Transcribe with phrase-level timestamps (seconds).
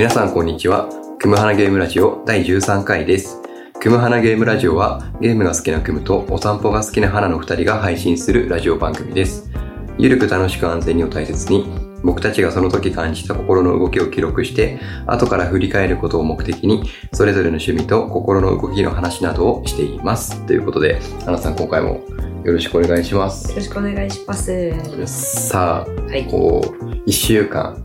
[0.00, 0.88] 皆さんこんにちは。
[1.18, 3.42] クムハナゲームラジオ第13回です。
[3.80, 9.50] クムハナゲームラジオはゲームが好きなクムとお散歩が好きな花の2人が配信するラジオ番組です。
[9.98, 11.66] ゆるく楽しく安全にを大切に
[12.02, 20.46] 僕たちがその時感じた心の動きを記録して後から振り返ることを目的にそれぞれの趣味と心の動きの話などをしています。
[20.46, 22.00] ということで、花さん今回も
[22.42, 23.56] よろしくお願いしますよ。
[23.56, 25.48] ろしくお願いします。
[25.50, 26.24] さあ、はい。
[26.24, 27.84] こう、1週間、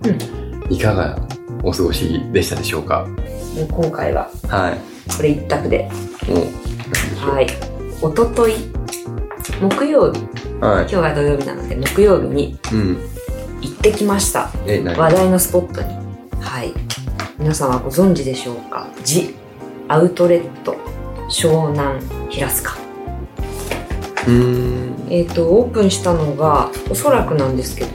[0.69, 1.19] いかが
[1.65, 3.07] お過ごしでしたでしょうか？
[3.55, 4.79] もう今回ははい。
[5.17, 5.89] これ一択で。
[6.27, 7.47] もう、はい。
[8.01, 8.53] おととい、
[9.59, 10.19] 木曜日、
[10.61, 10.87] はい。
[10.87, 12.97] 今日が土曜日なので木曜日にうん。
[13.61, 14.51] 行ってきました。
[14.67, 14.95] え、何？
[14.95, 15.87] 話題のスポットに。
[16.39, 16.71] はい。
[17.39, 18.87] 皆さんはご存知でしょうか？
[19.03, 19.33] ジ・
[19.87, 20.75] アウトレット
[21.31, 22.73] 湘南平塚。
[24.27, 25.07] うーん。
[25.09, 27.91] えっ、と、オープンしたのが、おそらくなんですけど、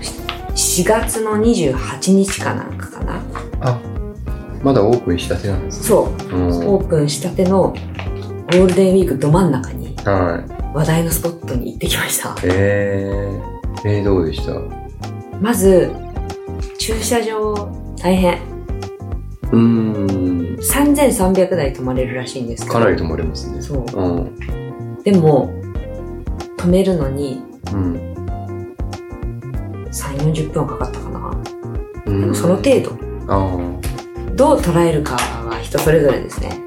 [0.55, 2.79] 4月の28日かなん
[4.63, 5.87] まだオープンしたてなんですね。
[5.87, 6.37] そう。
[6.37, 6.69] うん。
[6.69, 7.75] オープンしたての
[8.53, 10.77] ゴールデンウィークど真ん中にはい。
[10.77, 12.37] 話題のスポットに行ってきました。
[12.45, 14.53] えー、えー、どうでした？
[14.53, 14.69] う
[15.41, 15.91] まず、
[16.79, 17.55] 駐車場
[17.99, 18.39] 大変。
[19.51, 20.57] ーん。
[20.61, 22.75] 3300台止まれるらしいんですけど。
[22.75, 23.63] かなり止まりますね。
[23.63, 23.85] そう。
[23.99, 25.03] うん。
[25.03, 25.51] でも、
[26.59, 27.95] 止めるのにうん。
[29.91, 31.43] 3、40分かかったかな。
[32.07, 32.35] うん。
[32.35, 32.93] その程度。
[33.29, 33.59] あ
[34.41, 36.59] どう捉えるかは人それぞれですね。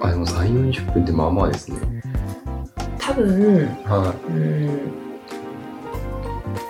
[0.00, 0.08] あ。
[0.08, 2.02] あ、でも3、40分ってまあまあですね。
[2.98, 4.90] 多分、はうーん、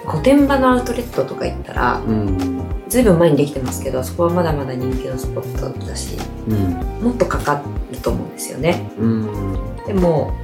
[0.05, 2.11] 御殿場のアウトレットとか行ったら、い。
[2.11, 2.63] うん。
[2.87, 7.03] ずいぶん前にできてますけど、そこはまだまだ人気のスポットだし、うん。
[7.03, 8.91] もっとかかると思うんですよね。
[8.99, 9.87] うん。
[9.87, 10.35] でも、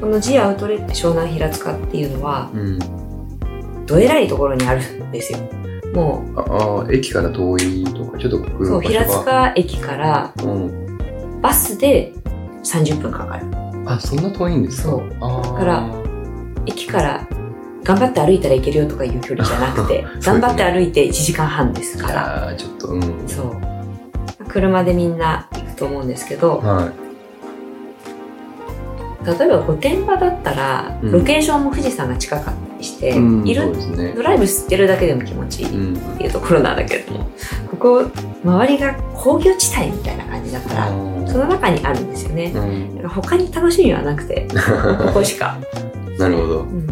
[0.00, 2.76] この G アウトレット湘南平塚っていうのは、うん。
[3.86, 5.38] どえらいところにあるんですよ。
[5.94, 11.40] もああ、駅から遠いとか、ちょっとう、来そう、平塚駅からうん。
[11.40, 12.12] バスで
[12.64, 13.46] 30分かかる。
[13.86, 14.90] あ、そんな遠いんですか？
[14.90, 15.02] そう。
[15.20, 15.58] ああ。
[15.58, 15.90] から
[16.66, 17.26] 駅から
[17.82, 22.46] 頑張って歩いたら行けるよとかいう距離じゃなくて、 頑張って歩いて1時間半ですから。
[22.48, 23.02] あーちょっと、うん。
[23.26, 23.50] そう。
[24.48, 26.90] 車でみんな行くと思うんですけど、は
[29.24, 33.54] 例えば御殿場だったら、うんロケーションも富士山が近かったりして、い。
[33.54, 34.12] るそうですね。
[34.14, 36.14] ドライブしてるだけでも気持ちいいうん。
[36.14, 37.30] っていうところなんだけれども、
[37.70, 38.10] ここ、
[38.44, 40.88] 周りが工業地帯みたいな感じだから、
[41.26, 42.52] その中にあるんですよね。
[42.54, 43.08] うん。
[43.08, 44.48] 他に楽しみはなくて、
[45.06, 45.58] ここしか。
[46.18, 46.60] なるほど。
[46.60, 46.86] うん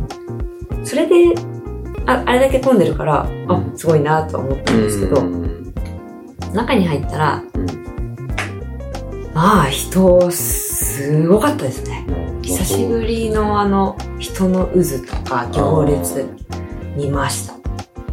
[0.83, 1.15] それで、
[2.07, 5.75] ああれだけ混んでるから、あうん、すごいなとは思ったんですけど、うん。
[6.55, 7.67] 中に入ったら、うん
[9.35, 12.05] まあ人、すごかったですね。
[12.43, 16.27] 久しぶりのあの、人の渦とか行列
[16.97, 17.55] 見ました。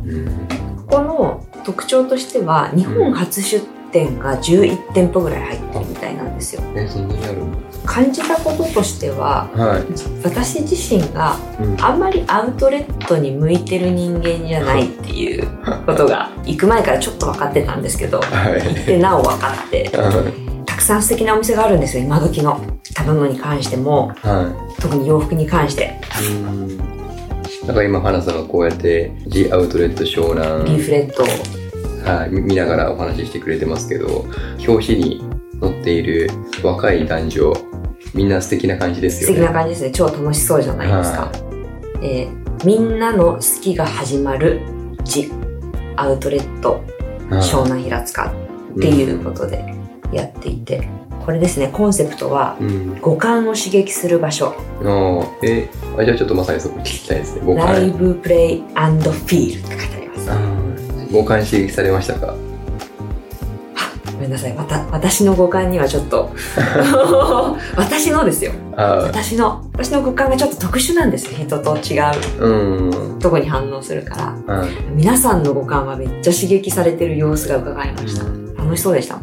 [0.04, 0.48] うん。
[0.88, 6.62] ここの特徴としては、日本初出店が11店舗ぐらい入ってるみたいなんですよ。
[6.76, 9.84] え、そんなにあるん感じたこととしては、だはい。
[10.24, 11.82] 私自身がうん。
[11.82, 15.48] あんまりアウトレットに向いてる人間じゃないっていう
[15.86, 18.62] ことが行く前からちょっと分かってたんですけど、はい。
[18.62, 20.34] 行ってなお分かって、は
[20.66, 22.60] たくさん素敵なお店があるんですよ、今時の
[22.98, 24.28] 食べ物に関しても、い。
[24.28, 26.28] は特に洋服に関して、い。
[26.28, 26.78] うん。
[27.68, 31.26] なんか今、花さんがこうやって、ジ・アウトレット湘リー南、フレットを
[32.10, 34.26] はい、見見ながらお話ししてくれてますけど、
[34.66, 35.22] 表紙に
[35.62, 36.30] 載っている
[36.64, 37.54] 若い男女、
[38.14, 39.46] みんな素敵な感じです素よね。
[39.48, 39.92] 敵な感じですね。
[39.92, 41.32] 超楽しそうじゃないですかは。
[42.02, 44.62] えーみんなの好きが始まる
[45.04, 45.32] ジ・
[45.96, 46.84] アウトレット
[47.30, 48.34] はい湘南平塚
[48.76, 49.64] っていうことで
[50.12, 50.88] やっていて、
[51.28, 53.02] これですね、コンセプトはうん。
[53.02, 54.46] 五感を刺激する場所。
[54.48, 54.54] あ
[55.22, 57.54] あ、え、あ、じゃあちょっとまさにそこ聞きたいですね。
[57.54, 61.12] ライブ、プレイ、フィールって書いてあります。
[61.12, 62.34] 五感刺激されましたか？
[64.14, 64.56] ごめんなさい。
[64.56, 66.32] わた、私の五感にはちょっと、
[67.76, 68.54] 私のですよ。
[68.78, 71.38] あ私の、私の五感がちょっと特殊なんですよ。
[71.38, 72.50] 人と違うあ、う
[73.16, 73.20] ん。
[73.20, 74.16] とこに反応するか
[74.48, 74.56] ら。
[74.56, 74.70] はい。
[74.96, 78.24] 皆さんの五感はめっちゃ刺激されてる様子が伺えました。
[78.64, 79.20] 楽しそうでした。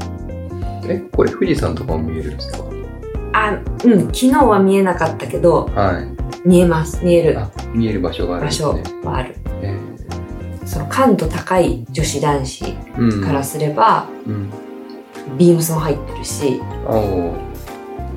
[0.88, 2.58] え、これ富士山とかも見えるんですか？
[3.32, 6.48] あ、うん、昨日は見えなかったけど、はい。
[6.48, 7.04] 見えます。
[7.04, 9.00] 見えるあ、見える場所があるん場所ですね。
[9.02, 9.34] はある。
[9.62, 9.78] え
[10.66, 13.24] その感度高い女子男子ーうん。
[13.24, 14.50] からすれば、うん。
[15.38, 17.34] ビームスも入ってるし、あー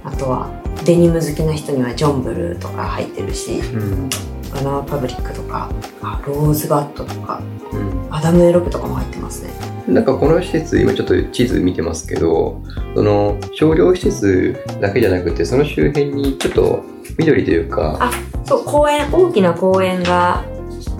[0.04, 0.50] あとは
[0.86, 4.10] デニム好きな人にはジョンブルとか入ってるし、うん。
[4.54, 5.69] バナナパブリックとか、
[6.02, 7.42] あローズバットとか、
[7.72, 8.08] うん。
[8.14, 9.50] アダムエロペとかも入ってますね。
[9.88, 12.62] なんかこの施設、今ちょっと地図見てますけど、
[12.94, 16.84] その商業施設だけじゃなくて、その周辺にちょっと
[17.18, 18.12] 緑というか、あ
[18.45, 20.44] そう、公園、大きな公園が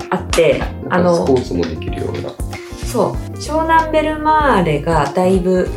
[0.10, 2.30] あって、あなんかスのポ、ーツもできるような。
[2.86, 5.68] そう湘南ベルマーレがだいぶ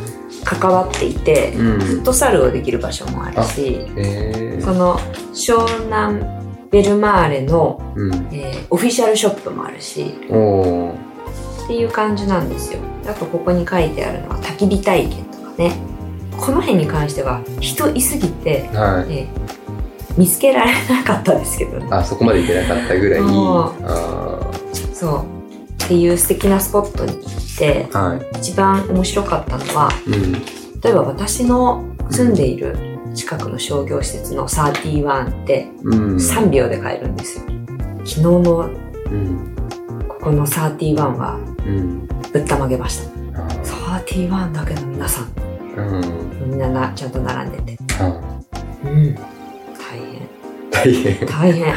[0.44, 4.96] 関わっていて、うんフットサルをできる場所もあるしえーその
[5.34, 6.20] 湘南
[6.70, 8.14] ベルマーレの、うん。
[8.32, 11.09] えーオフィシャルショップもあるしおー。
[11.70, 15.72] っていう感じなんですよあとここに書いてあるのは焚き火体験とかね
[16.37, 19.19] この辺に関しては人いすぎて、はい。
[19.19, 19.61] えー
[20.19, 23.20] 見つけられなかったですけどねあ、そこまで行けなかったぐらい。
[24.93, 25.25] そう
[25.84, 28.38] っていう素敵なスポットに行ってーはい。
[28.38, 30.32] 一番面白かったのはうん。
[30.32, 32.76] 例えば私の住んでいる
[33.14, 36.16] 近くの商業施設の31ってうん。
[36.16, 37.44] 3秒で買えるんですよ
[38.05, 39.56] 昨日のうん。
[40.08, 41.50] ここの31はうん。
[42.32, 43.42] ぶったまげました。
[43.42, 44.04] あー。
[44.04, 45.32] 31だけど皆さん。
[45.76, 46.50] うん。
[46.50, 47.78] みんななちゃんと並んでて。
[47.98, 48.40] あ。
[48.84, 49.14] うん。
[49.14, 49.20] 大
[50.70, 51.14] 大変。
[51.14, 51.28] 変。
[51.28, 51.74] 大変。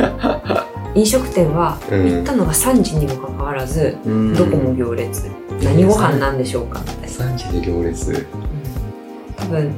[0.96, 2.06] 飲食店はうん。
[2.06, 4.34] 行ったのが3時にもかかわらずうん。
[4.36, 5.30] どこも行列。
[5.64, 6.80] 何ご飯なんでしょうか。
[6.80, 6.94] みた
[7.24, 8.12] いな3時で行列。
[8.12, 8.26] うん。
[9.36, 9.72] 多分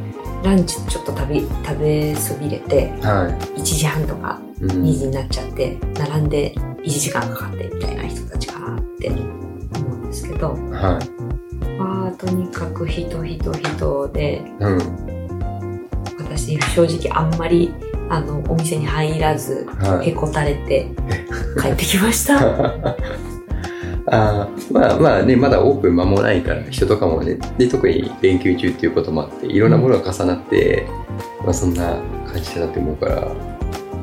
[0.43, 4.63] ランチちょっと食べ食べそびれては1時半とかい。
[4.65, 4.71] うん。
[4.83, 6.53] 2時になっちゃって並んで
[6.83, 9.11] 1時間かかってみたいな人たちかなって
[10.35, 11.77] けどはい。
[11.77, 14.43] まあとにかく人人人で。
[14.59, 15.89] うん。
[16.19, 17.73] 私正直あんまり
[18.09, 20.09] あのお店に入らずはい。
[20.09, 20.91] へこたれて
[21.61, 22.37] 帰ってきました。
[24.07, 30.85] あーまあまあね、まだオープン間もないから、人とかもね、で、特に連休中っていうこともあって、いろんなものが重なって、
[31.43, 31.97] まあそんな
[32.31, 33.27] 感じだなって思うから、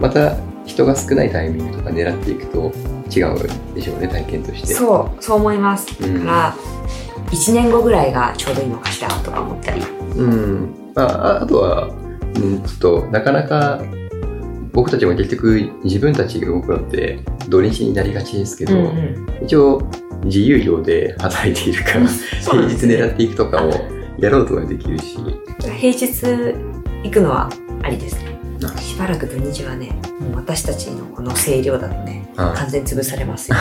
[0.00, 0.34] また
[0.64, 2.72] 人が少ないタイミングとか狙っていくと
[3.14, 4.74] 違うんでしょうね、体験として。
[4.74, 5.88] そうそう思います。
[6.02, 6.14] うん。
[6.20, 6.56] だから
[7.30, 9.82] 1年後ぐらいがちょうどいいのかしらとか思ったり。
[10.16, 10.74] うん。
[10.94, 13.80] まあ、ああとは、うん、ちょっと、なかなか、
[14.72, 19.44] 僕たちも結局自分たちが動くのって土日になりがちですけど、うんうん。
[19.44, 19.82] 一応
[20.24, 22.08] 自由業で働いているから、ね。
[22.40, 23.70] 平日狙っていくとかを
[24.18, 25.18] やろうとはできるし、
[25.60, 26.06] 平日
[27.02, 27.50] 行くのは
[27.82, 28.31] ありですねあ
[28.68, 33.56] しばらく土日はねもう私たちのこの声量だとねあ完全潰されますよ。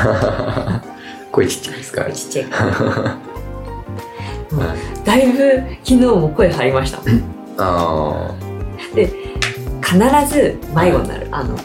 [1.31, 2.45] 声ちっちゃいですかちっちゃい。
[2.51, 3.15] は
[4.75, 5.06] い。
[5.06, 5.53] だいぶ
[5.83, 7.00] 昨日も声張りました。
[7.57, 8.33] あ
[9.81, 9.98] 必
[10.30, 11.27] ず迷子になる。
[11.31, 11.56] あの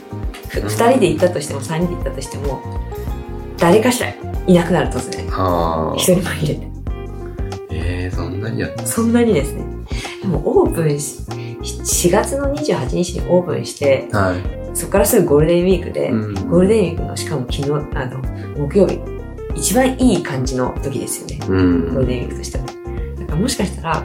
[0.48, 2.62] ふ2人で行ったとしても3人で行ったとしても
[3.58, 4.12] 誰かしら
[4.46, 5.24] いなくなる突然
[5.96, 6.68] 一人紛れて。
[7.70, 9.64] えー、そんなにやそんなにですね。
[10.22, 11.24] でもオープンし
[11.66, 16.34] 4月の28日にオープンしてはい、そこからすぐゴールデンウィークで、うん。
[16.48, 18.22] ゴールデンウィークのしかも昨日あの
[18.56, 19.00] 木曜日
[19.54, 21.38] 一番いい感じの時ですよね。
[21.46, 21.58] うゴー
[21.98, 22.64] ルんデンウィークとしては。
[22.64, 24.02] だからもしかしたら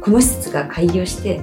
[0.00, 1.40] この施設が開業して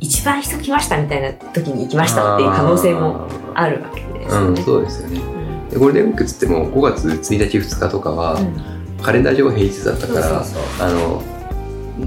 [0.00, 4.62] 一番人来ましたみたいな時に行きましたっていう可能性もあるわけですうん、よね。
[4.62, 5.20] そうですよね。
[5.20, 5.22] う
[5.66, 5.68] ん。
[5.68, 9.02] でゴールデンウィークっつっても5月1日2日とかは、うん。
[9.02, 10.42] カレンダー上平日だったから
[10.80, 11.22] あの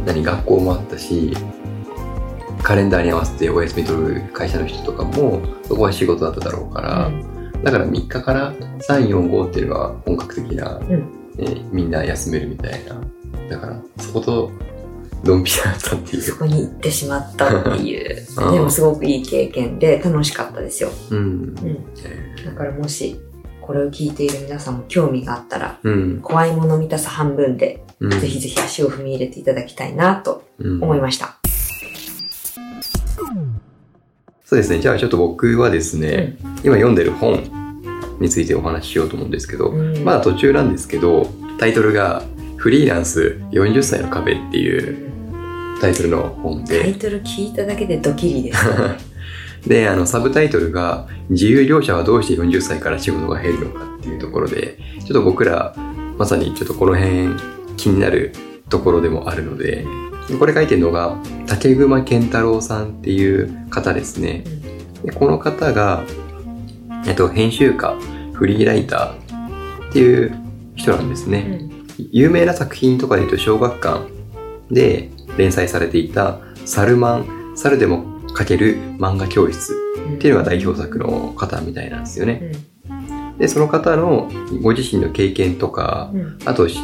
[0.06, 1.36] 何学校もあったし
[2.62, 7.64] カレンダーに合わせてお休み取る会社の人とかもそこは仕事だっただろうから、うん。
[7.64, 10.84] だから3日から345っていうのが本格的な、ん。
[11.38, 13.02] えーみんな休めるみたいな。
[13.50, 14.52] だからそこと
[15.24, 16.22] ドンピシャだったっていう。
[16.22, 18.26] そこに行ってしまったっていう。
[18.38, 18.54] うん。
[18.54, 20.90] でもすごくいい経験で楽しかったですよ。
[21.12, 21.18] うん。
[21.18, 21.56] うん、
[22.46, 23.20] だからもし
[23.62, 26.20] これを聞いている皆さんも興味があったらうん。
[26.22, 28.10] 怖いもの見たさ半分でうん。
[28.12, 30.84] ぜひぜひ足を踏み入れていただきたいなとうん。
[30.84, 31.38] 思いました。
[34.46, 34.80] そうですね。
[34.80, 37.44] じゃあちょっと僕はですね、今読んでる本
[38.20, 40.04] についてお話ししようと思うんですけど、うん。
[40.04, 41.28] まだ途中なんですけど
[41.60, 42.24] タイトルが
[42.58, 45.10] 「フリーランス40歳の壁」っていう
[45.80, 48.66] タイトルの本タイでトル聞いただけでドキリです。
[49.70, 55.76] であのサブタイトルが「自由業者はどうして40歳から仕事が減るのか」っていうところでちょっと僕ら
[56.18, 57.30] まさにちょっとこの辺
[57.80, 58.33] 気になる
[58.68, 59.86] ところでもあるので
[60.38, 61.18] これ書いてるのが
[61.48, 64.44] 竹熊健太郎さんっていう方ですね。
[65.04, 66.04] でこの方が、
[67.07, 67.95] えっと、編集家
[68.33, 70.36] フリーライターっていう
[70.76, 71.68] 人なんですね、
[71.98, 72.09] うん。
[72.12, 74.07] 有名な作品とかで言うと小学館
[74.69, 78.04] で連載されていた「サルマン猿でも
[78.36, 79.74] 描ける漫画教室」
[80.16, 82.52] っていうのが代表作の方みたいなんですよね。
[83.40, 84.30] でその方の
[84.62, 86.38] ご自身の経験とかうんうん。
[86.45, 86.78] あとし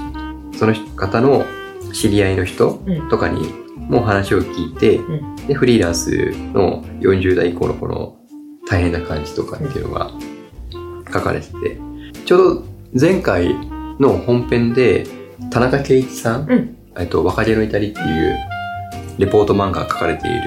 [0.57, 1.45] その方の
[1.93, 3.09] 知り合いの人うん。
[3.09, 3.47] とかに
[3.77, 5.35] も話を聞いて、ん。
[5.47, 8.17] でフリーランスの40代以降のこの
[8.67, 10.11] 大変な感じとかっていうのが
[11.13, 11.79] 書かれてて
[12.25, 12.63] ちょうど
[12.99, 13.53] 前回
[13.99, 15.05] の本編で
[15.51, 16.77] 田中圭一さん、うん。
[16.97, 18.35] えっと、若気の至りっていう
[19.17, 20.41] レポート漫画が書かれている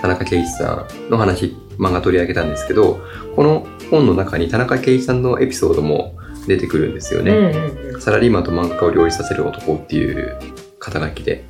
[0.00, 3.00] 田中圭一さんの話、漫画取り上げたんですけど、
[3.36, 6.14] この本の中に田中圭一さんのエピソードも
[6.46, 7.32] 出てくるんですよね。
[7.32, 8.00] うんうんうん。
[8.00, 10.38] サラリーマンと漫画家を両立させる男っていう
[10.78, 11.44] 肩書きで。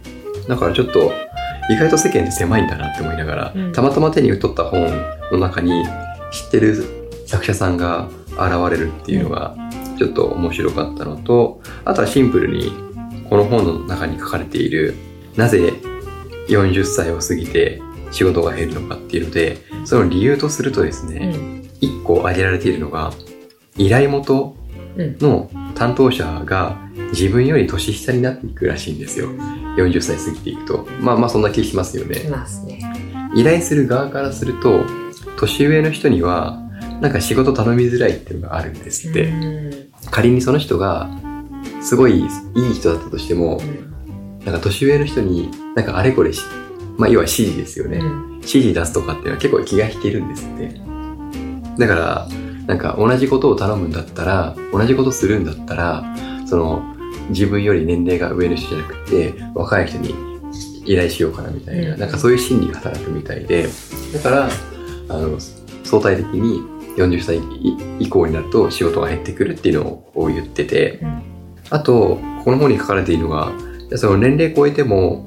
[0.48, 1.12] だからちょっと、
[1.70, 4.90] 意外と世間って狭いんだなって思いながら、うんたまたま手に取った本
[5.30, 5.84] の中に
[6.32, 6.84] 知ってる
[7.26, 9.56] 作者さんが現れるっていうのが
[9.96, 12.72] ちょっと面白かったのと、あとはシンプルに
[13.30, 14.94] この本の中に書かれている
[15.36, 15.72] なぜ
[16.48, 17.80] 40歳を過ぎて
[18.10, 23.12] 仕事が減るのかっていうので、その理由とするとですうね、ん一個挙げられているのが、
[23.76, 24.61] 依頼元うん
[24.96, 26.76] の担当者が
[27.12, 29.28] 自分より年下になっていくらしいんですよ。
[29.76, 30.86] 40歳過ぎていくと。
[31.00, 32.28] まあまあそんな気しますよいね。
[32.30, 32.80] ますね。
[33.34, 34.84] 依頼する側からすると、
[35.38, 36.58] 年上の人には、
[37.00, 39.24] なんか仕事頼みづらいっていうのがあるんですって。
[39.28, 41.08] うん仮にその人が、
[41.80, 43.60] すごいいい人だったとしても、
[44.44, 46.42] なんか年上の人に、なんかあれこれし、
[46.98, 47.98] まあ要は指示ですよね。
[47.98, 50.80] うん指示出すとかっていうのは結構気が引けるんですって。
[51.78, 52.28] だから、
[52.66, 56.04] なんか同じことを頼むんだったら、同じことするんだったら、
[56.46, 56.82] その、
[57.30, 60.14] 自分より年齢が上の人じゃなくて、若い人に
[60.84, 62.00] 依頼しようかなみたいな、うん。
[62.00, 63.68] なんかそういう心理が働くみたいで、
[64.12, 64.48] だから、
[65.08, 65.38] あの、
[65.84, 66.60] 相対的に
[66.96, 67.40] 40歳
[67.98, 71.22] 以降になると仕事が減ってくるっていうのを言ってて、うん。
[71.70, 73.52] あと、この本に書かれているのが、
[73.96, 75.26] その年齢超えても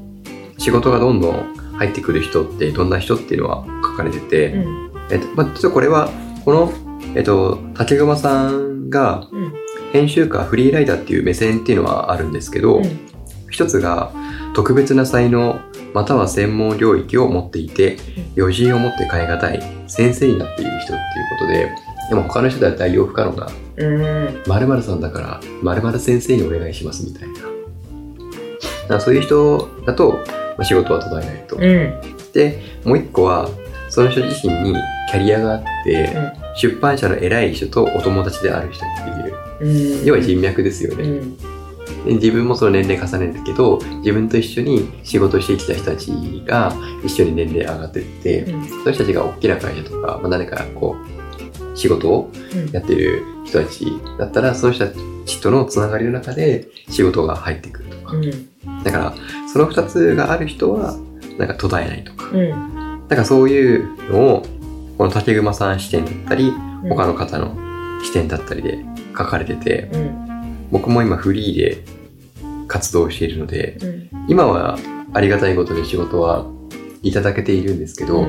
[0.57, 4.91] 仕事がどんどん入ってくる人ってどんな人っていうのは書かれてて、うん。
[5.11, 6.09] えっと、まあ、ちょっとこれは、
[6.43, 6.71] この、
[7.13, 12.83] えっと、竹熊さんがうん編集家、フリーライターっていう目線っていうのはあるんですけど、うん。
[13.49, 14.11] 一つが
[14.53, 15.61] 特別な才能、
[15.93, 17.97] または専門領域を持っていて、
[18.37, 20.99] 余人を持って変え難い先生になっている人っていう
[21.39, 21.71] ことで、
[22.09, 23.47] でも他の人では代用不可能な
[23.77, 24.43] うん。
[24.45, 27.35] 〇〇さんだから〇〇先生にお願いしますみたいな。
[27.35, 27.45] だか
[28.95, 30.17] らそういう人だと、ま
[30.59, 31.55] あ、仕事は途絶えないと。
[31.55, 32.31] うん。
[32.33, 33.47] で、もう一個は、
[33.89, 34.75] その人自身に
[35.09, 41.03] キャリアがあって、出版社の偉い人とお友達である人っていう、うん要は人脈ですよね。
[41.03, 41.37] うん
[42.05, 46.11] で自分もその年齢重ねるけど、自分と一緒に仕事してきた人たち
[46.45, 50.95] が一緒に年齢上がってって、うんその人たちが大きな会社とか、まあ、誰かこ
[51.73, 52.31] う、仕事を
[52.71, 53.85] やってる人たち
[54.19, 54.93] だったら、その人た
[55.25, 58.17] ちとのつながりの中で仕事が入ってくるとか。
[58.17, 59.13] うんだから、
[59.51, 60.95] その二つがある人は、
[61.37, 62.29] なんか途絶えないとか。
[62.31, 62.75] うん
[63.07, 64.45] なんかそういうのを、
[64.97, 66.89] この竹熊さん視点だったり、うん。
[66.89, 67.57] 他の方の
[68.03, 68.79] 視点だったりで
[69.17, 70.67] 書かれてて、うん。
[70.71, 71.83] 僕も今フリーで
[72.67, 74.09] 活動しているので、うん。
[74.27, 74.77] 今は
[75.13, 76.45] ありがたいことに仕事は
[77.01, 78.27] いただけているんですけど、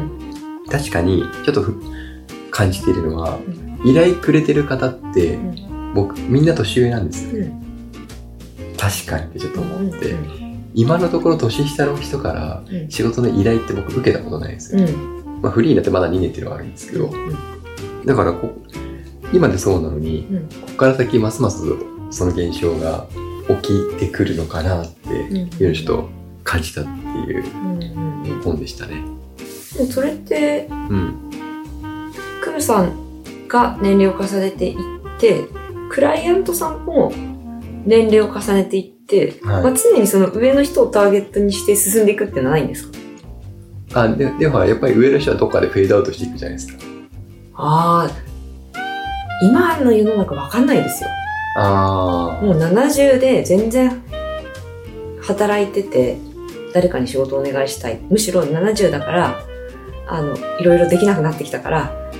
[0.71, 1.81] 確かにちょっとふ
[2.51, 3.39] 感じているのは、
[3.85, 5.93] 依頼くれてる方って、うん。
[5.95, 7.45] 僕、みんな年上なんですよ。
[7.45, 7.63] うん。
[8.77, 10.71] 確かにってちょっと思って、うん。
[10.75, 12.91] 今のところ年下の人からうん。
[12.91, 14.85] 仕事の依頼って僕受けたことないんですよ。
[14.85, 15.16] うん
[15.47, 17.13] まあフリーになってまだ2年っていうのはあるんですけど、
[18.05, 18.51] だからこ
[19.33, 20.49] 今でそうなのに、うん。
[20.49, 21.63] ここから先ますます
[22.11, 23.07] その現象が
[23.63, 26.09] 起きてくるのかなっていうのをちょっと
[26.45, 28.41] 感じたっていううんうんうん。
[28.43, 29.05] 本でしたね。
[29.77, 31.31] でもそれってうん。
[32.43, 35.45] クムさんが年齢を重ねていって
[35.91, 37.13] クライアントさんも
[37.85, 39.63] 年齢を重ねていって、はい。
[39.63, 42.99] まあ、常にその上の人をターゲットにして進んでいくっていうのはないんですか？
[44.03, 46.97] あ、で、でもほらやっぱり上の人はどっかでフェードアウトしていくじゃないですか。
[47.59, 48.27] ああ
[49.43, 51.11] 今の世の中わかんないですよ
[51.59, 54.03] あもう70で全然
[55.23, 56.19] 働いてて
[56.75, 59.43] 誰かに仕事をお願いしたいむしろ70だから
[60.07, 62.11] あのいろいろできなくなってきたから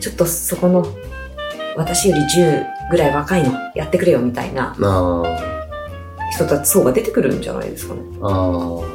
[0.00, 0.86] ちょっとそこの
[1.76, 5.22] 私より10ぐらい若いのやってくれよみたいなあ。
[5.24, 8.28] あ人たち層が出てくるんじゃないですかねあ。
[8.28, 8.93] ああ。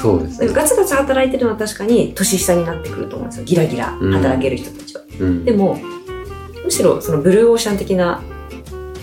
[0.00, 0.52] そうですね。
[0.52, 5.44] ガツガツ働いてるのは確かに年下になってくると思うんですよギラギラ働ける人たちは、うん。
[5.44, 5.78] でも
[6.64, 8.22] むしろそのブルーオーシャン的な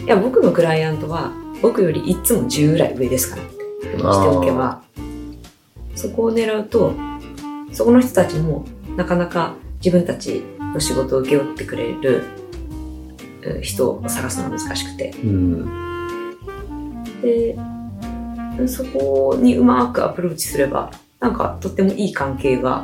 [0.05, 3.55] いや僕のクライアントは僕よりいつも10ぐらい上ですからって
[3.97, 4.83] しておけば
[5.95, 6.93] そこを狙うと
[7.71, 12.23] そこの人たちもなかなか自分たちの仕事を請け負ってくれる
[13.43, 15.65] うん人を探すのは難しくてうん。
[17.21, 17.57] で
[18.67, 22.83] そこにうまくアプローチすればなんかとってもいい関係が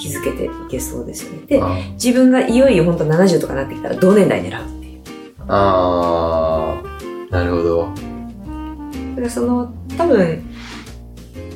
[0.00, 5.02] 築けていけそうですよねであ自分がいよいよ本当70とかなってきたら同年代狙うっていう
[5.48, 7.32] あー。
[7.32, 7.88] なるほど。
[7.88, 10.42] だからその多分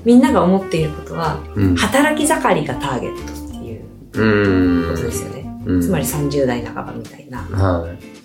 [0.04, 1.76] みんなが思っていることはうん。
[1.76, 4.90] 働き盛りがターゲットっていううん。
[4.90, 8.17] ことですよね、うんつまり30代半ばみたいなはい。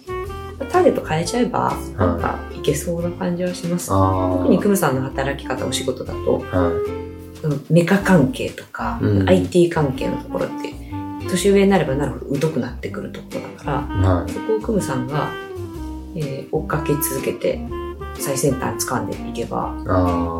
[0.69, 4.37] ターゲット変えちゃえばなんかいけそうな感じはします、ああ。
[4.37, 6.71] 特にクムさんの働き方お仕事だとは
[7.69, 7.73] い。
[7.73, 10.73] メカ関係とか、うん IT 関係のところって
[11.27, 14.31] 年上になればなるほど疎くなってくるところだからはい。
[14.31, 15.31] そこをクムさんが
[16.15, 17.59] えー追っかけ続けて
[18.15, 19.75] 最先端掴んでいけば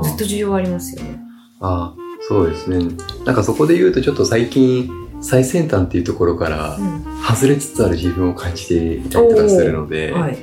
[0.03, 1.19] ずっと需要ありますよね。
[1.59, 2.77] あー、そうですね。
[3.25, 4.89] なんかそこで言うとちょっと最近、
[5.23, 10.37] 最先端っていうところからうん外れつつある自分を感じていたりとかするので、はい。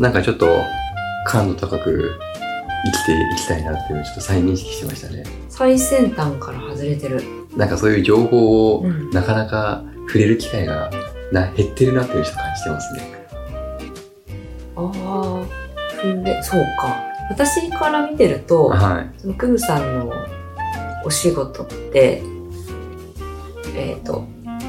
[0.00, 0.48] なんかちょっと
[1.26, 2.18] 感度高く
[2.84, 5.22] 生きていきたいなっていうのをちょっと再認識してましたね。
[5.48, 7.22] 最先端から外れてる。
[7.56, 10.90] なんかそういう情報をうんなかなか触れる機会が
[11.32, 13.14] な減ってるなっていうのをちょっと感じてますね。
[14.76, 15.46] ああ、
[16.02, 17.14] ふれ、そうか。
[17.30, 20.12] 私から見てると、はそのクムさんの
[21.04, 22.22] お仕事って、
[23.74, 24.24] えっ、と、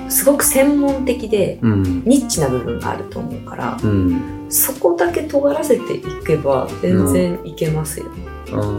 [0.09, 1.59] すごく専門的で、い。
[1.59, 2.03] うん。
[2.05, 4.45] ニッチな部分があると思うから、うん。
[4.49, 8.05] そこだけ尖らせていけば全然いけますよ。
[8.07, 8.25] うん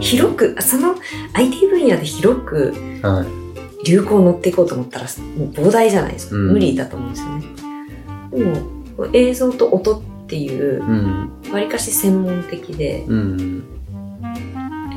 [0.00, 0.94] 広く、その
[1.34, 3.46] IT 分野で広くはい。
[3.84, 5.06] 流行に乗っていこうと思ったら、
[5.36, 6.36] もう膨大じゃないですか。
[6.36, 7.44] うん無理だと思うんですよね。
[8.32, 11.30] でも、映像と音っていう、うん。
[11.52, 13.64] わりかし専門的で、うん。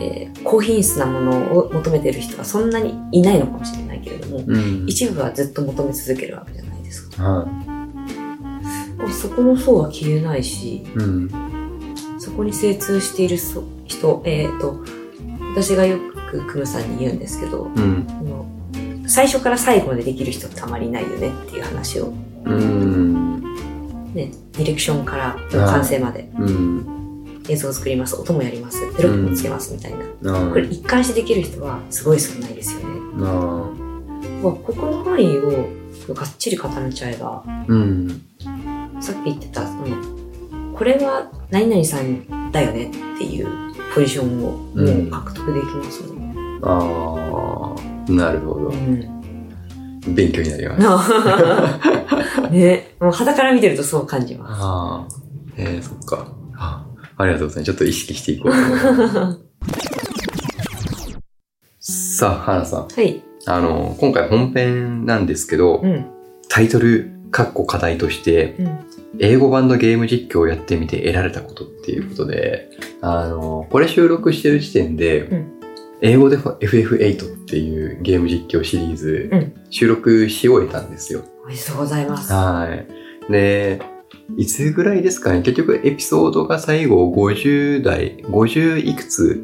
[0.01, 4.85] えー高品質なものを求めてる人はそんなにいないのかもしれないけれども、うん。
[4.87, 7.23] 一部はずっと求め続けるわけじゃないですか。
[7.23, 7.47] は
[9.11, 10.83] そこの層は消えないし、い。
[10.93, 11.29] うん。
[12.19, 14.83] そこに精通しているそ人、えっ、と、
[15.53, 18.07] 私がよくクムさんに言うんですけど、うん。
[19.07, 22.13] 最初から最後までできる人ってあまりいないよねっていう話を、
[22.45, 23.41] うん。
[24.13, 26.98] ね、ディレクションから完成までうん。
[27.49, 30.39] 映像を作ります、音もやります、テロップもつけますみたいな。
[30.39, 32.85] なこれ一貫してできる人はすごい少ないですよね。
[33.17, 33.79] な
[34.41, 35.69] まあ、ここの範囲を
[36.13, 38.21] がっちり固めちゃえば、うん。
[39.01, 39.85] さっき言ってた、その、
[40.75, 43.47] これは何々さんだよねっていう
[43.93, 46.59] ポジションをもう獲得できますもんね。
[46.61, 47.75] あ
[48.07, 48.73] あ、なるほどう。
[48.73, 49.19] ん。
[50.15, 51.11] 勉強になります。
[52.51, 55.07] ね、もう肌から見てるとそう感じまああ、
[55.57, 56.38] えー、そっか。
[57.19, 57.71] あありがとうございます。
[57.71, 59.39] ちょっと意識していこうと思いま
[61.81, 62.17] す。
[62.17, 62.89] さあ、花さん。
[62.89, 62.99] す。
[62.99, 63.21] はい。
[63.45, 66.05] あの、今回本編なんですけど、うん。
[66.47, 68.79] タイトル、カッコ課題として、うん。
[69.19, 72.69] 英語版のゲーム実況をやってみて得られたことっていうことで、
[73.01, 75.55] あの、これ収録してる時点で、うん
[76.01, 81.25] 英語で FF8 っていうゲーム実況シリーズ、うん収録し終えたんですよ。
[81.43, 82.31] おめでとうございます。
[82.31, 82.69] は
[83.27, 83.29] い。
[83.29, 83.81] で、
[84.37, 85.41] いつぐらいですかね？
[85.41, 89.43] 結局エピソードが最後50代、50いくつ、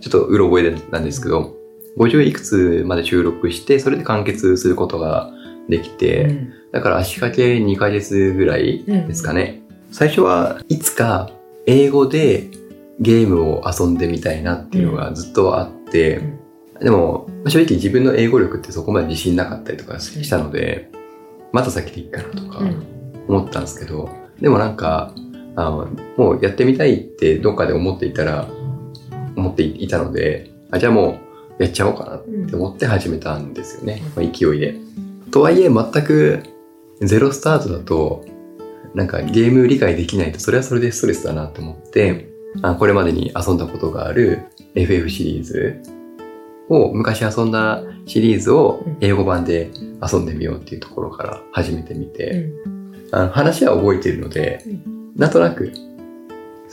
[0.00, 1.54] ちょっとうろ覚えなんですけど、
[1.98, 5.30] 50いくつまで収録して、それで完結することが
[5.68, 6.52] できて、うん。
[6.72, 9.62] だから足掛け2ヶ月ぐらいですかね。
[9.90, 11.30] 最初はいつか
[11.66, 12.48] 英語で
[12.98, 16.22] ゲームを遊んでみたいなっていうのがずっとあって、
[16.80, 20.90] でもまあ正直自分の英語力ってそこまで自信なかったりとかしたので、
[21.52, 22.60] また先でいいかなとか。
[22.60, 23.01] うん。
[23.28, 24.08] 思ったんですけど、
[24.40, 25.14] でもなんか、
[25.54, 28.48] あのもうやってみたいってどっかで思っていたら、
[29.36, 31.18] 思っていたので、あじゃあも
[31.58, 34.02] うやっちゃおうかなって思って始めたんですよね。
[34.16, 34.76] まあ、勢いで。
[35.30, 36.42] とはいえ全く
[37.00, 38.24] ゼロスタートだと、
[38.94, 42.28] なんかゲーム理解できないとそれはそれでストレスだなと思って、
[42.60, 44.42] あこれまでに遊んだことがある
[44.74, 45.82] FF シリーズ
[46.68, 49.70] を、昔遊んだシリーズを英語版で
[50.02, 52.50] 遊んでみようっていうところから始めてみて、
[53.12, 54.64] あの話は覚えているので、
[55.16, 55.72] なんとなく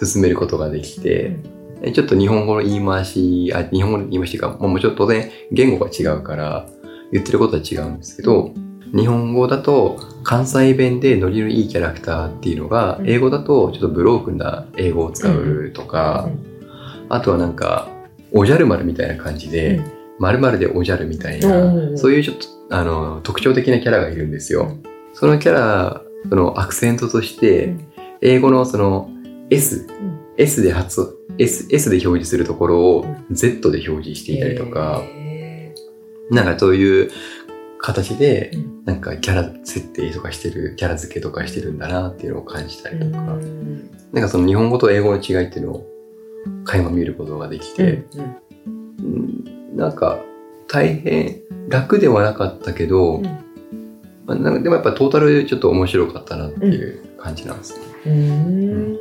[0.04, 1.38] 進めることができて、
[1.82, 6.66] えちょっと日本語の言い回し、あ、日本語の言い回しが、もうもちろん当然言語が違うから、
[7.12, 8.54] 言ってることは違うんですけど、
[8.96, 13.10] 日本語だと関西弁でノリのいいキャラクターっていうのが、うん。
[13.10, 16.30] 英語だとちょっとブロークンな英語を使うとか、
[17.10, 17.90] あとはなんか、
[18.32, 19.82] おじゃる丸みたいな感じで、
[20.20, 21.98] 〇〇でおじゃるみたいな、うん。
[21.98, 24.64] そういうちょっと、あの、特徴的なキャラがいるんですよ。
[24.64, 24.84] うん。
[25.14, 27.90] そのキャラ、そのアクセントとして、うん
[28.22, 29.10] 英語のその
[29.50, 30.20] S、ん。
[30.38, 35.74] S で発、S、S で表示するところを Z で表示していたりとか、へ
[36.30, 37.12] なんかそういう
[37.80, 38.52] 形で
[38.86, 43.90] なんかキャラ設定とかしてる、キャラ付けとかしてるんだなっていうのを感じたりとか、うん。
[44.12, 45.88] なんかその日本語と英語の違いっていうのを
[46.66, 48.38] 垣間見ることができて、うん。
[48.66, 49.78] うん。
[49.78, 50.20] なんか
[50.68, 53.49] 大変楽ではなかったけど、うん
[54.30, 57.86] まあなんかでもやっぱトータルでちょっと面白かったなっていう感じなんですね。
[58.06, 58.98] うーん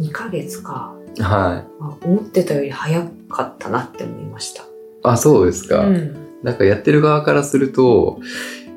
[0.00, 0.94] 2ヶ月か。
[1.18, 1.66] はい。
[1.80, 4.64] あ思ってたより早かったなって思いました。
[5.02, 5.80] あ、そうですか。
[5.80, 8.20] うんなんかやってる側からすると、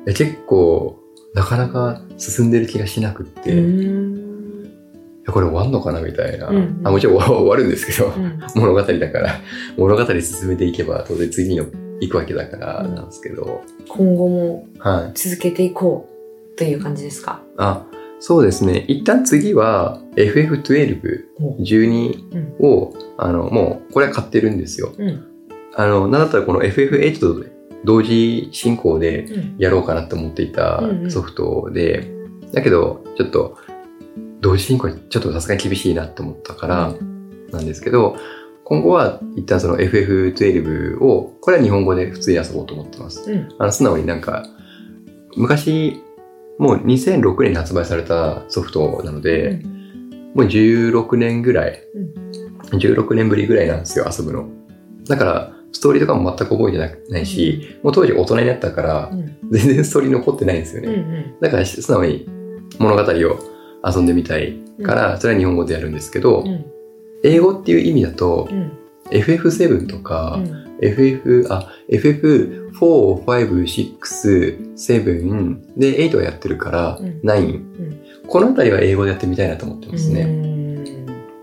[0.06, 0.98] 結構
[1.34, 3.42] なかなか進んでる気がしなくって、
[5.30, 6.48] これ終わんのかなみたいな。
[6.48, 9.40] うんうんあもちろん終わるんですけど、うん 物語だから、
[9.76, 11.60] 物語進めていけば当然次に
[12.00, 15.12] 行くわけだからうんなんですけど、今後もはい。
[15.14, 16.08] 続けていこ
[16.54, 17.42] うという感じですか？
[17.56, 17.84] あ、
[18.20, 18.84] そうですね。
[18.88, 21.24] 一旦次は FF12、
[21.60, 24.92] 12を、あの、もう、これは買ってるんですよ。
[24.98, 25.24] うん。
[25.74, 27.44] あの、なんだったらこの FF8 と
[27.84, 29.54] 同時進行でうん。
[29.58, 32.10] やろうかなって思っていたうんうんソフトで、
[32.52, 33.56] だけど、ちょっと、
[34.40, 36.94] 同時進行はちょっとさすがに厳しいなって思ったから、
[37.52, 38.16] なんですけど、
[38.70, 43.28] 今後は一旦その FF12 を、これは日本語で普通に遊ぼうと思ってます。
[43.28, 43.48] うん。
[43.58, 44.46] あの、素直になんか、
[45.36, 46.00] 昔、
[46.56, 49.60] もう2006年に発売されたソフトなので、
[50.36, 51.82] もう16年ぐらい、
[52.70, 54.48] 16年ぶりぐらいなんですよ、遊ぶの。
[55.08, 59.36] だから、ストーリーとかも全く覚えてなないし、もう当時大人になったからう、ん。
[59.50, 60.88] 全然ストーリー残ってないんですようん。
[60.90, 61.02] うね。
[61.02, 61.40] ん。
[61.40, 62.28] だから、素直に
[62.78, 63.38] 物語を
[63.84, 66.64] 遊んでみたいから、それは日本語でやるんですけどう、ん。
[67.22, 68.72] 英語っていう意味だとう、ん。
[69.10, 70.76] FF7 とか、うん。
[70.80, 78.26] FF、あ、FF4、5、6、7、で、8はやってるから、うん9。
[78.26, 80.24] このあたりは英語でやってみたいなと思ってますね。
[80.24, 80.84] ね。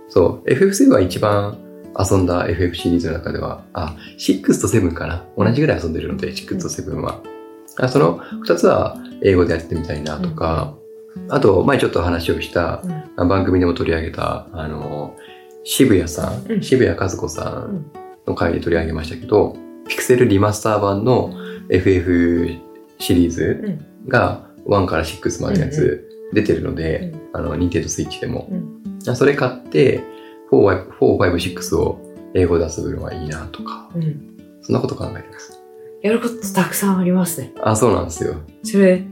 [0.10, 1.58] そう、FF7 は一番
[2.00, 5.26] 遊んだ FF シリーズの中では、あ、6と7かな。
[5.38, 7.22] 同じぐらい遊んでるので、6と7は。
[7.80, 10.76] あその2つは英語でやってみたいなとか、
[11.30, 12.84] あと、前ちょっと話をした、
[13.18, 15.16] 番組でも取り上げた、あの、
[15.70, 17.92] 渋谷さん、うん渋谷和子さん
[18.26, 21.34] の回で取り上げましたけど、ピクセルリマスター版の
[21.70, 22.50] FF
[23.00, 23.78] シリーズ
[24.08, 28.48] が1から6までのやつ出てるので、あの、ニンテンドスイッチでも。
[28.50, 28.78] うん
[29.16, 30.04] それ買って、
[30.52, 32.02] 4、5、6を
[32.34, 34.38] 英語で遊ぶのはいいなとか、うん。
[34.62, 35.62] そんなこと考えてます。
[36.02, 37.54] やることたくさんありますね。
[37.62, 38.36] あ、そうなんですよ。
[38.64, 39.06] それ、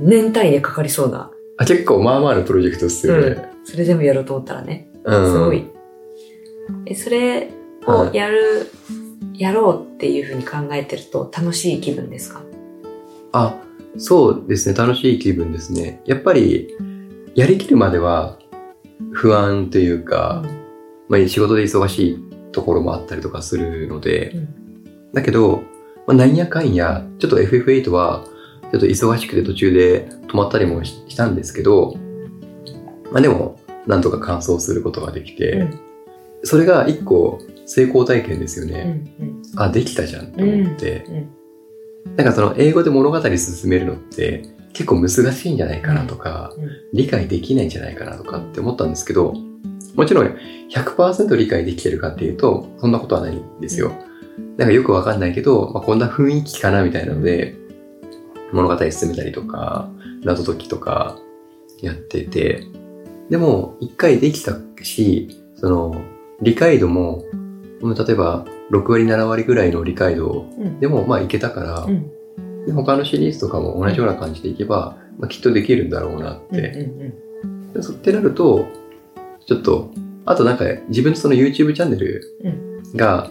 [0.00, 1.30] 年単位でかかりそうな。
[1.58, 3.48] あ、結構まあまあのプロジェクトですよね。
[3.64, 4.88] それ全部やろうと思ったらね。
[5.04, 5.32] うん。
[5.32, 5.71] すごい。
[6.86, 7.50] え、それ
[7.86, 8.70] をやる、
[9.34, 12.42] やろうっていうふうに考えてると楽しい気分ですか？
[13.32, 13.56] あ、
[13.96, 14.74] そうですね。
[14.74, 16.02] 楽しい気分ですね。
[16.04, 16.68] やっぱり、
[17.34, 18.38] やりきるまでは
[19.10, 20.44] 不安というか、
[21.08, 25.12] まあ仕事で忙しいところもあったりとかするので、うん。
[25.12, 25.62] だけど、
[26.06, 28.24] まあ、なんやかんや、ちょっと FF8 は、
[28.70, 31.94] ちょっと忙しくて途中で止まったりもししたんですけど、
[33.10, 35.78] まあでも、なんとか完走することができて、うん
[36.44, 38.70] それが一個成功体験ですようん。
[38.70, 38.82] うね。
[38.84, 39.42] ん。
[39.56, 42.16] あ、できたじゃんと思って、うん。
[42.16, 49.32] なんかその英語で物語進めるのって結構難しいんじゃないかなとか、うん理解できないんじゃないかなとかって思ったんですけど、
[49.94, 50.36] もちろん
[50.70, 53.92] 100%理解できてるかっていうと、そんなことはないんですよ。
[54.58, 57.56] なんかよくわかんないけど、まあ、こんな雰囲気かなみたいなので、
[58.52, 59.90] 物語進めたりとか、
[60.22, 61.18] 謎解きとか
[61.80, 62.66] やってて、
[63.30, 66.02] でも一回できたし、その
[66.42, 67.42] 理解度も、うん
[67.82, 70.78] 例えば6割7割ぐらいの理解度うん。
[70.78, 72.10] でもまあいけたから、うん。
[72.64, 76.58] で他のシリーズとかも同じような感じでいけば、まあ、きっとできるんだろうなっうん。
[76.58, 76.68] うて。
[77.48, 77.72] ん。
[77.72, 78.66] でそってなると、
[79.46, 79.90] ちょっと、
[80.24, 82.22] あとなんか自分のその YouTube チャンネル
[82.94, 83.28] が、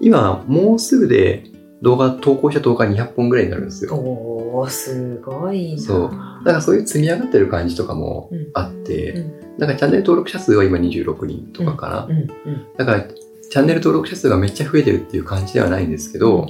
[0.00, 1.44] 今もうすぐで
[1.82, 3.94] 動画投稿した動画200本ぐらいになるんですよ。
[3.94, 5.80] おー、すごいな。
[5.80, 6.10] そう
[6.44, 12.04] だからそういう積み上がってる感じとかもうんあって、うんなんかチャンネル登録者数は今26人とかかな。
[12.04, 12.18] うん。
[12.18, 12.66] うん。
[12.76, 16.46] だからチャンネル登録者数がめっちゃ増えてるっていう感じではないんですけど、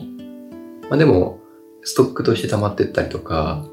[0.88, 1.40] まあでも、
[1.82, 3.64] ストックとして溜まってったりとか、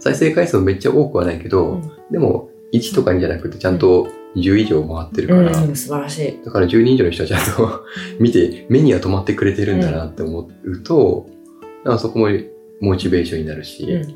[0.00, 6.44] 再生回数もめっちゃ多くはないけど、うんでも1とか2じゃなくてちゃんと10以上回ってるから、うん、素晴らしい。
[6.44, 7.84] だから10人以上の人はちゃんと
[8.20, 11.26] 見て、目には止まってくれてるんだなって思うと、
[11.84, 12.28] なんかそこも
[12.80, 13.92] モチベーションになるし、うん。
[13.92, 14.06] うん、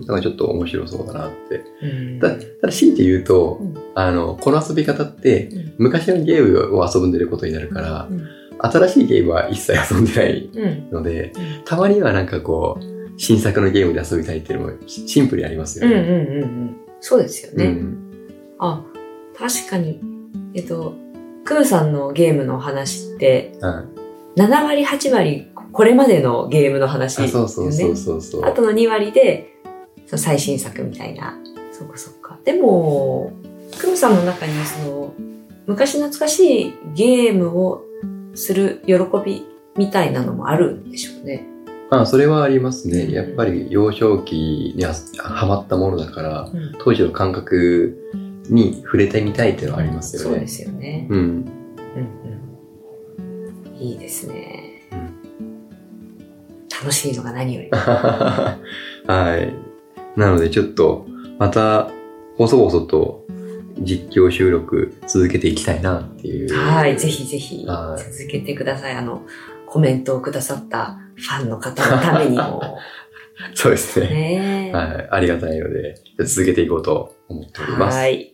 [0.00, 1.62] だからちょっと面白そうだなって。
[1.82, 1.86] う
[2.16, 2.20] ん。
[2.20, 2.36] たた
[2.66, 8.26] だ強いて言うと、うんあの、この遊び方ってうん昔のゲームを遊んでることになるから、うん。
[8.58, 10.90] 新しいゲームは一切遊んでないうん。
[10.90, 12.84] ので、うんたまにはなんかこう、
[13.18, 15.92] 新作のゲームで遊びたいっていうのもシシンプルにありますようん。
[15.92, 16.02] うん。
[16.02, 16.10] ね。
[16.10, 16.42] うん。
[16.42, 16.76] うん。
[17.00, 17.64] そうですよね。
[17.66, 18.02] うん
[18.58, 18.82] あ、
[19.36, 20.00] 確かに。
[20.54, 20.94] えっと、
[21.44, 23.96] クムさんのゲームの話って、はい
[24.36, 27.44] 7割、8割、これまでのゲームの話ですよね。
[27.46, 28.44] あそうそうそうそうそう。
[28.44, 29.55] あとの2割で、
[30.06, 31.36] その最新作みたいな。
[31.72, 32.38] そうかそうか。
[32.44, 33.32] でも、
[33.78, 35.14] クムさんの中にその、
[35.66, 37.82] 昔懐かしいゲームを
[38.34, 39.44] する喜び
[39.76, 41.46] みたいなのもあるんでしょうね。
[41.90, 43.02] あそれはありますね。
[43.02, 46.72] うんやっぱり幼少期にはハマったものだから、うん。
[46.78, 47.96] 当時の感覚
[48.48, 50.28] に触れてみたいっていうのはありますよね。
[50.30, 51.06] そうですよね。
[51.10, 51.18] うん。
[51.18, 51.44] うん
[53.68, 53.76] うん。
[53.76, 54.88] いいですね。
[54.92, 55.16] うん
[56.78, 57.70] 楽しいのが何より。
[57.72, 58.58] は
[59.38, 59.75] い。
[60.16, 61.06] なのでちょっと、
[61.38, 61.90] また、
[62.38, 63.24] 細々と
[63.78, 66.54] 実況収録続けていきたいなっていう。
[66.54, 68.94] はい、ぜひぜひはい続けてください。
[68.94, 69.22] あの、
[69.66, 72.78] コメントをくださったファンの方のためにも、
[73.54, 74.06] そうですね。
[74.08, 74.76] ねえ。
[74.76, 75.08] はい。
[75.10, 77.98] ありがたいので、続けていこうと思っております。
[77.98, 78.32] はい。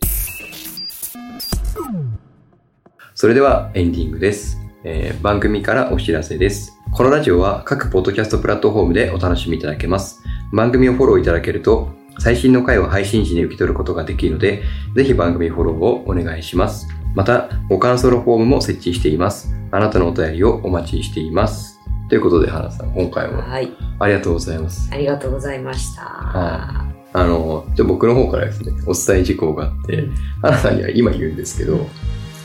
[3.14, 6.72] それではエンディングです、えー番組からお知らせです。
[6.92, 10.21] このラジオは各ポッドキャストプラットフォームでお楽しみいただけます。
[10.52, 14.62] 番組をフォローいただけると、最新の回を配信時に受け取ることができるので、
[14.94, 16.86] ぜひ番組フォローをお願いします。
[17.14, 19.54] また、ご感想のフォームも設置しています。
[19.70, 21.80] あなたのお便りをお待ちしています。
[22.10, 23.72] ということで、花さん、今回もはい。
[23.98, 24.90] ありがとうございます。
[24.92, 26.02] ありがとうございました。
[26.02, 31.88] はあの、じゃあ僕の方からですね、お伝え事項があって、うん花さんには今言うんですけど、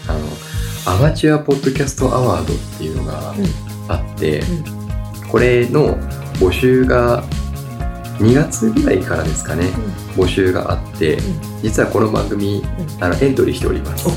[0.07, 3.33] あの、アマチュアポッドキャストアワードっていうのが
[3.89, 4.41] あって、
[5.29, 5.97] これの
[6.35, 7.23] 募集が
[8.19, 9.65] 2月ぐらいからですかね、
[10.15, 11.17] 募集があって、
[11.61, 12.63] 実はこの番組、
[12.99, 14.07] あの、エントリーしております。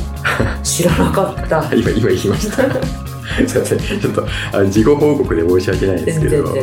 [0.63, 1.65] 知らなかった。
[1.75, 2.57] 今、今言いました。
[3.47, 3.79] すいません。
[3.79, 6.57] ちょっと、あの自己報告で申し訳ないんです全けど。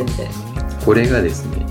[0.84, 1.66] これがですね、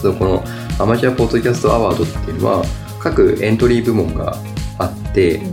[0.00, 0.44] そうこの
[0.78, 2.64] アマチュアポッドキャストアワードっていうのは、
[3.00, 4.36] 各エントリー部門が
[4.78, 5.52] あって、うん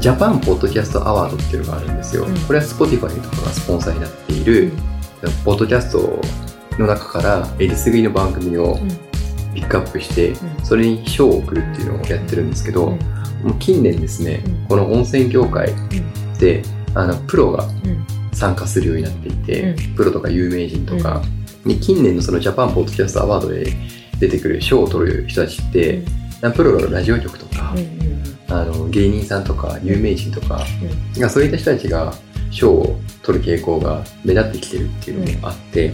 [0.00, 2.24] ジャパンポッドキャストアワードっていうのがあるんですよ。
[2.24, 4.72] うんこれは Spotify とかがスポンサーになっている、
[5.44, 6.20] ポッドキャスト
[6.78, 8.88] の中からえりすぐりの番組をうん。
[9.54, 10.36] ピックアップして、ん。
[10.64, 12.98] それに賞を送るっていうのをやってるんですけど、うん。
[13.48, 14.66] もう近年ですね、うん。
[14.68, 15.72] この温泉業界
[16.38, 16.62] で、
[16.94, 18.06] あの、プロがうん。
[18.32, 21.22] 参加するようになっていて、うプロとか有名人とか、
[21.64, 23.72] に近年のそのジャパンポッドキャストアワードで
[24.18, 26.02] 出てくる賞を取る人たちって、
[26.56, 27.72] プロのラジオ局とか
[28.48, 30.64] あの芸人さんとか有名人とか、
[31.16, 32.12] うがそういった人たちが
[32.50, 35.92] 賞を取る傾向が目立ってきてるっていうのもあって、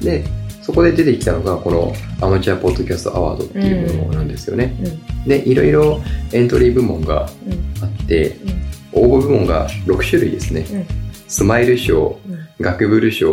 [0.00, 0.24] で
[0.62, 4.76] そこで出てきたのがこのアマチュアポッドキャストアワードっていうものなんですよね。
[4.80, 5.28] うん。
[5.28, 6.00] でいろいろ
[6.32, 7.84] エントリー部門がうん。
[7.84, 8.36] あって
[8.92, 10.66] 応募部門が6種類ですね。
[10.70, 10.86] うん。
[11.28, 12.38] スマイル賞、うん。
[12.60, 13.30] 学ブル賞、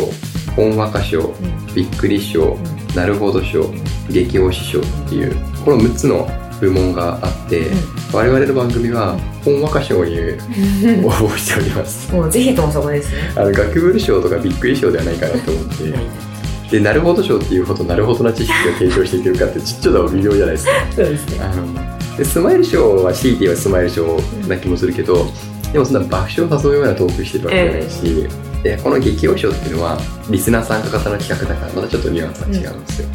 [0.56, 1.74] ほんわか賞、うん。
[1.74, 2.56] びっくり賞、
[2.96, 3.64] なるほど賞、
[4.10, 6.28] 激推し賞っていうこの6つの
[6.62, 7.68] 部門があって、
[8.14, 12.12] 我々の番組はほんわか賞に応募しております。
[12.14, 13.32] もうぜひともそこですね。
[13.36, 20.72] あの学部賞とかびっくり賞ではないかなと思って、で、なるほど賞っていうほどなるほどな知識を提供していけるかってちょっと微妙じゃないですか。
[20.96, 21.40] そうですね。
[21.42, 25.28] あのでスマイル賞は強いて言えばスマイル賞な気もするけど、
[25.72, 28.28] でもそんな爆笑を誘うようなトークしてるわけじゃないし、
[28.64, 33.08] でこの激推し賞っていうのはリスナー参加型の企画だからまたちょっとニュアンスが違うんですよ。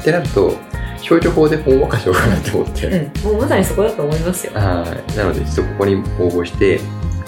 [0.00, 0.54] ってなると
[1.02, 3.22] 消去法でほんわかしようかなって思って、うん。
[3.24, 4.52] もうまさにそこだと思いますよ。
[4.54, 5.16] はい。
[5.16, 6.78] なのでちょっとここに応募して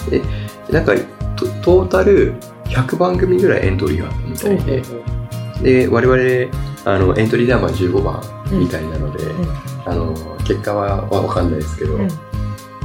[0.09, 0.21] で
[0.71, 0.93] なんか
[1.35, 2.33] トトータル
[2.65, 4.81] 100番組ぐらいエントリーがあったみたい
[5.61, 9.23] で、で我々あのエントリーナンバー15番みたいなので、
[9.85, 12.09] あの結果はわかんないですけど、うん。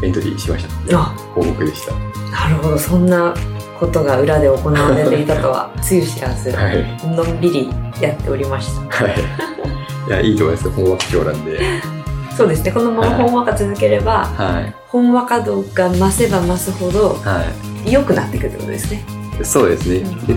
[0.03, 0.99] エントリーしました。
[0.99, 1.95] あ、報告でした。
[2.31, 2.79] なるほど。
[2.79, 3.35] そんな
[3.79, 7.07] ことが裏で行われていたとは、 つゆ知らず、はい。
[7.07, 9.05] のんびりやっておりました。
[9.05, 9.60] はい
[10.11, 11.61] いやいいと思いますよほんわか賞なんで
[12.37, 12.73] そうですね。
[12.73, 17.45] このままほんわか続ければ、はいほんわか度が増せば増すほどは
[17.85, 19.05] い良くなってくるってことですね。
[19.45, 19.99] そうですね。
[19.99, 20.35] うんで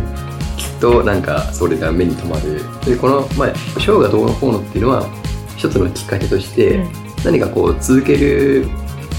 [0.58, 2.62] きっとなんかそれが目に留まる。
[2.86, 5.10] で、この、まあ、ショーがどうのこうのっていうのは、
[5.58, 6.92] 一つのきっかけとして、うん
[7.26, 8.68] 何かこう続ける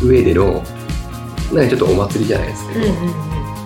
[0.03, 0.62] 上での、
[1.53, 3.14] なんかちょっとお祭りじゃないですけど、うんうん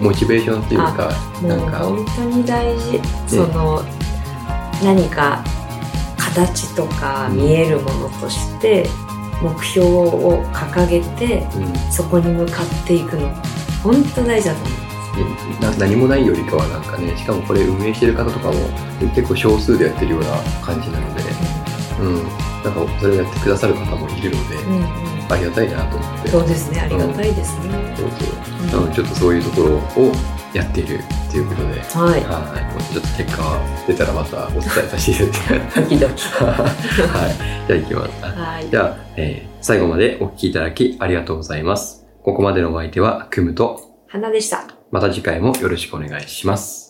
[0.00, 1.10] モチベーションっていうか、
[1.42, 1.48] うん。
[1.48, 3.00] なんか、本当に大事。
[3.26, 3.82] その、
[4.84, 5.42] 何か
[6.46, 8.88] 形とか見えるものとして、
[9.42, 11.92] 目標を掲げて、うん。
[11.92, 13.28] そこに向かっていくの。
[13.82, 15.78] 本当大事だと思う。
[15.78, 18.54] 何もないよりかはなんかね、しかもこれ運営してる方とかも
[19.14, 20.28] 結構少数でやってるような
[20.62, 21.22] 感じなので、
[22.00, 22.14] うん、
[22.62, 26.28] なんかそれをやってくださる方もいるので、うんうんありがたいなと思って。
[26.28, 26.80] そうですね。
[26.80, 27.94] ありがたいですね。
[27.96, 28.80] そうそう。
[28.80, 30.12] なのでちょっとそういうところを
[30.54, 32.20] やっているということで、はい。
[32.24, 32.92] はい。
[32.92, 35.80] ちょっと結果が出たらまたお伝えさせていただきます。
[35.80, 36.24] ドキドキ。
[36.24, 37.30] は
[37.66, 37.66] い。
[37.66, 38.24] じゃあ行きます。
[38.24, 38.70] はい。
[38.70, 42.06] じゃあ、えー最後までお聞きいただきありがとうございます。
[42.22, 44.68] ここまでのお相手はクムと、花でした。
[44.92, 46.87] また次回もよろしくお願いします。